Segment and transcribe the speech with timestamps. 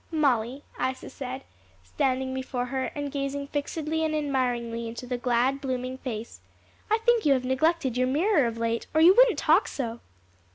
[0.11, 1.43] "Molly," Isa said,
[1.83, 6.39] standing before her and gazing fixedly and admiringly into the glad, blooming face,
[6.89, 9.99] "I think you have neglected your mirror of late or you wouldn't talk so."